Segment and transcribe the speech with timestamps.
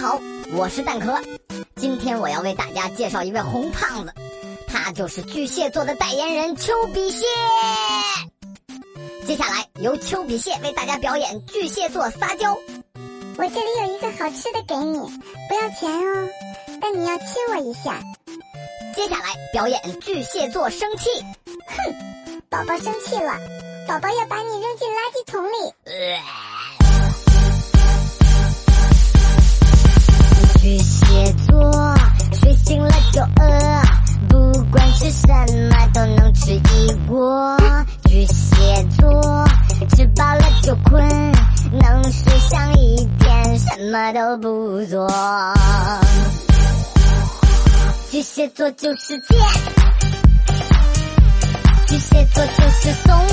[0.00, 0.18] 好，
[0.52, 1.20] 我是蛋壳，
[1.76, 4.14] 今天我要为大家介绍一位红胖子，
[4.66, 7.26] 他就是巨蟹座的代言人丘比蟹。
[9.26, 12.56] 接下来由丘比蟹为大家表演巨蟹座撒娇。
[13.36, 14.98] 我这里有一个好吃的给你，
[15.48, 16.28] 不要钱哦，
[16.80, 18.00] 但你要亲我一下。
[18.96, 21.10] 接下来表演巨蟹座生气。
[21.66, 23.38] 哼，宝宝生气了，
[23.86, 25.74] 宝宝要把你扔进垃圾桶里。
[25.84, 26.49] 呃
[43.80, 45.08] 什么都不做。
[48.10, 49.38] 巨蟹座就是贱，
[51.88, 53.26] 巨蟹座就是怂，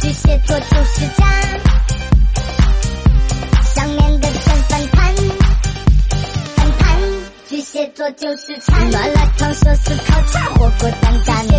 [0.00, 1.24] 巨蟹座就是渣。
[3.76, 5.14] 想念的酸酸盘，
[6.56, 6.98] 盘盘，
[7.48, 11.57] 巨蟹座就是馋，麻辣烫、寿司、烤串、火锅、担担面，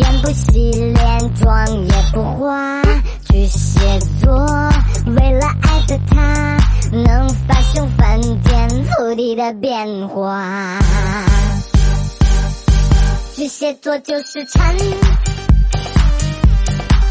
[0.00, 2.80] 天不洗脸，妆也不化。
[3.28, 3.80] 巨蟹
[4.22, 4.32] 座
[5.04, 6.56] 为了爱的他，
[6.90, 10.78] 能发生翻天覆地的变化。
[13.36, 14.74] 巨蟹座就是馋，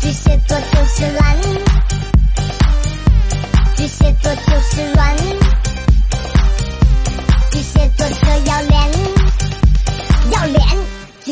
[0.02, 1.38] 巨蟹座就是懒，
[3.78, 5.16] 巨蟹座就是软。
[7.52, 7.62] 巨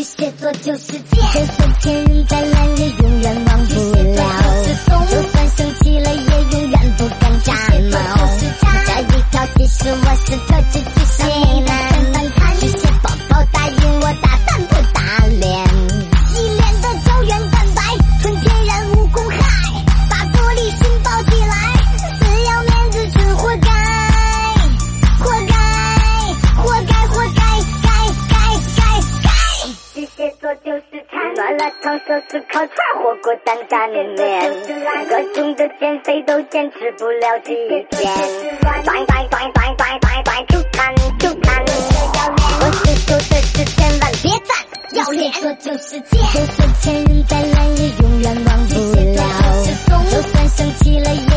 [0.03, 1.16] 蟹座就是贱，就算
[1.87, 4.21] 前任再蓝也永远忘不了。
[5.09, 7.53] 就算生气了也永远不敢炸
[7.91, 7.95] 毛。
[8.85, 11.23] 这一套其实我是特制巨蟹
[11.65, 11.71] 男，
[12.59, 13.96] 巨蟹宝宝答应
[31.87, 34.51] 烫、寿司、烤串、火锅、担担面面，
[35.07, 37.55] 各种的减肥都坚持不了几
[37.91, 38.13] 天。
[38.59, 41.63] 拽拽拽拽拽拽拽，Q 弹 Q 弹，
[42.59, 44.51] 我是说的是千万别赞，
[44.95, 45.31] 要脸。
[45.31, 48.73] 说就是贱，就算前任再烂也永远忘不
[49.15, 49.23] 了。
[50.11, 51.36] 就算生气了也